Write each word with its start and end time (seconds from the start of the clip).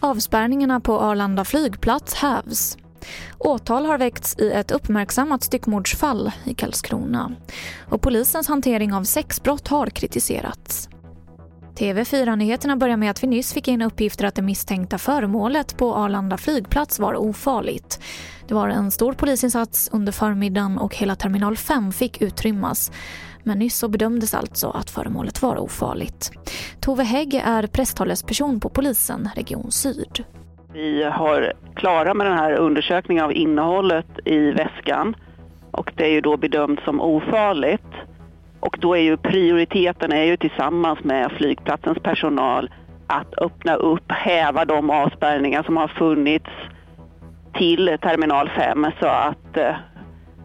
Avspärrningarna 0.00 0.80
på 0.80 1.00
Arlanda 1.00 1.44
flygplats 1.44 2.14
hävs. 2.14 2.78
Åtal 3.38 3.86
har 3.86 3.98
väckts 3.98 4.38
i 4.38 4.50
ett 4.50 4.70
uppmärksammat 4.70 5.42
styckmordsfall 5.42 6.32
i 6.44 6.54
Karlskrona. 6.54 7.32
Och 7.88 8.02
polisens 8.02 8.48
hantering 8.48 8.92
av 8.92 9.04
sexbrott 9.04 9.68
har 9.68 9.86
kritiserats. 9.86 10.88
TV4-nyheterna 11.78 12.76
börjar 12.76 12.96
med 12.96 13.10
att 13.10 13.22
vi 13.22 13.26
nyss 13.26 13.52
fick 13.52 13.68
in 13.68 13.82
uppgifter 13.82 14.24
att 14.26 14.34
det 14.34 14.42
misstänkta 14.42 14.98
föremålet 14.98 15.76
på 15.76 15.94
Arlanda 15.94 16.36
flygplats 16.36 16.98
var 16.98 17.14
ofarligt. 17.14 18.00
Det 18.48 18.54
var 18.54 18.68
en 18.68 18.90
stor 18.90 19.12
polisinsats 19.12 19.90
under 19.92 20.12
förmiddagen 20.12 20.78
och 20.78 20.96
hela 20.96 21.14
terminal 21.14 21.56
5 21.56 21.92
fick 21.92 22.22
utrymmas. 22.22 22.92
Men 23.42 23.58
nyss 23.58 23.78
så 23.78 23.88
bedömdes 23.88 24.34
alltså 24.34 24.70
att 24.70 24.90
föremålet 24.90 25.42
var 25.42 25.58
ofarligt. 25.58 26.30
Tove 26.80 27.04
Hägg 27.04 27.34
är 27.34 27.66
presstalesperson 27.66 28.60
på 28.60 28.68
polisen, 28.68 29.28
Region 29.36 29.70
Syd. 29.70 30.24
Vi 30.72 31.02
har 31.02 31.52
klara 31.74 32.14
med 32.14 32.26
den 32.26 32.38
här 32.38 32.52
undersökningen 32.52 33.24
av 33.24 33.32
innehållet 33.32 34.06
i 34.24 34.50
väskan 34.50 35.16
och 35.70 35.92
det 35.96 36.04
är 36.04 36.10
ju 36.10 36.20
då 36.20 36.36
bedömt 36.36 36.80
som 36.84 37.00
ofarligt. 37.00 37.92
Och 38.60 38.76
då 38.80 38.96
är 38.96 39.00
ju 39.00 39.16
prioriteten 39.16 40.12
är 40.12 40.24
ju 40.24 40.36
tillsammans 40.36 41.04
med 41.04 41.32
flygplatsens 41.32 41.98
personal 41.98 42.70
att 43.06 43.38
öppna 43.38 43.74
upp, 43.74 44.12
häva 44.12 44.64
de 44.64 44.90
avspärrningar 44.90 45.62
som 45.62 45.76
har 45.76 45.88
funnits 45.88 46.50
till 47.58 47.98
terminal 48.02 48.48
5 48.48 48.86
så 49.00 49.06
att 49.06 49.56
eh, 49.56 49.74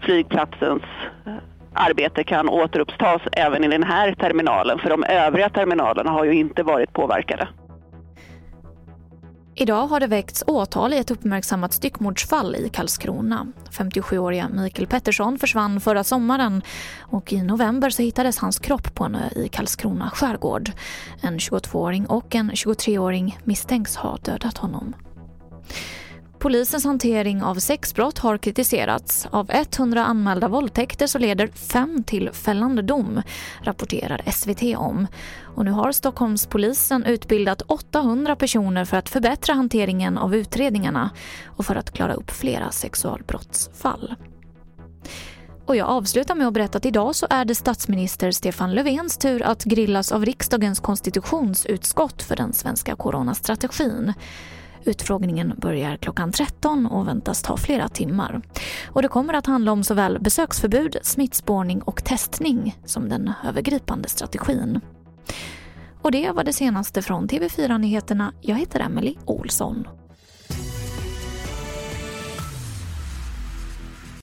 flygplatsens 0.00 0.82
eh, 1.26 1.32
arbete 1.74 2.24
kan 2.24 2.48
återupptas 2.48 3.22
även 3.32 3.64
i 3.64 3.68
den 3.68 3.82
här 3.82 4.14
terminalen. 4.14 4.78
För 4.78 4.90
de 4.90 5.04
övriga 5.04 5.48
terminalerna 5.48 6.10
har 6.10 6.24
ju 6.24 6.34
inte 6.34 6.62
varit 6.62 6.92
påverkade. 6.92 7.48
Idag 9.54 9.86
har 9.86 10.00
det 10.00 10.06
väckts 10.06 10.44
åtal 10.46 10.92
i 10.92 10.98
ett 10.98 11.10
uppmärksammat 11.10 11.72
styckmordsfall 11.72 12.56
i 12.56 12.68
Karlskrona. 12.68 13.46
57-åriga 13.70 14.48
Mikael 14.48 14.86
Pettersson 14.86 15.38
försvann 15.38 15.80
förra 15.80 16.04
sommaren 16.04 16.62
och 17.00 17.32
i 17.32 17.42
november 17.42 17.90
så 17.90 18.02
hittades 18.02 18.38
hans 18.38 18.58
kropp 18.58 18.94
på 18.94 19.04
en 19.04 19.14
ö 19.14 19.28
i 19.36 19.48
Karlskrona 19.48 20.10
skärgård. 20.10 20.70
En 21.20 21.38
22-åring 21.38 22.06
och 22.06 22.34
en 22.34 22.50
23-åring 22.50 23.38
misstänks 23.44 23.96
ha 23.96 24.16
dödat 24.16 24.58
honom. 24.58 24.94
Polisens 26.42 26.84
hantering 26.84 27.42
av 27.42 27.54
sexbrott 27.54 28.18
har 28.18 28.38
kritiserats. 28.38 29.26
Av 29.30 29.50
100 29.50 30.04
anmälda 30.04 30.48
våldtäkter 30.48 31.06
så 31.06 31.18
leder 31.18 31.46
fem 31.46 32.02
till 32.02 32.30
fällande 32.32 32.82
dom, 32.82 33.22
rapporterar 33.62 34.22
SVT 34.32 34.76
om. 34.76 35.06
Och 35.56 35.64
nu 35.64 35.70
har 35.70 35.92
Stockholmspolisen 35.92 37.04
utbildat 37.04 37.62
800 37.62 38.36
personer 38.36 38.84
för 38.84 38.96
att 38.96 39.08
förbättra 39.08 39.54
hanteringen 39.54 40.18
av 40.18 40.34
utredningarna 40.34 41.10
och 41.46 41.66
för 41.66 41.76
att 41.76 41.90
klara 41.90 42.14
upp 42.14 42.30
flera 42.30 42.70
sexualbrottsfall. 42.70 44.14
Och 45.66 45.76
jag 45.76 45.88
avslutar 45.88 46.34
med 46.34 46.46
att 46.46 46.54
berätta 46.54 46.78
att 46.78 46.86
idag 46.86 47.14
så 47.14 47.26
är 47.30 47.44
det 47.44 47.54
statsminister 47.54 48.30
Stefan 48.30 48.74
Löfvens 48.74 49.16
tur 49.16 49.42
att 49.42 49.64
grillas 49.64 50.12
av 50.12 50.24
riksdagens 50.24 50.80
konstitutionsutskott 50.80 52.22
för 52.22 52.36
den 52.36 52.52
svenska 52.52 52.96
coronastrategin. 52.96 54.12
Utfrågningen 54.84 55.54
börjar 55.56 55.96
klockan 55.96 56.32
13 56.32 56.86
och 56.86 57.08
väntas 57.08 57.42
ta 57.42 57.56
flera 57.56 57.88
timmar. 57.88 58.42
Och 58.86 59.02
det 59.02 59.08
kommer 59.08 59.34
att 59.34 59.46
handla 59.46 59.72
om 59.72 59.84
såväl 59.84 60.18
besöksförbud, 60.20 60.96
smittspårning 61.02 61.82
och 61.82 62.04
testning 62.04 62.76
som 62.84 63.08
den 63.08 63.32
övergripande 63.48 64.08
strategin. 64.08 64.80
Och 66.02 66.12
det 66.12 66.30
var 66.30 66.44
det 66.44 66.52
senaste 66.52 67.02
från 67.02 67.28
TV4 67.28 67.78
Nyheterna. 67.78 68.32
Jag 68.40 68.56
heter 68.56 68.80
Emily 68.80 69.16
Olsson. 69.24 69.86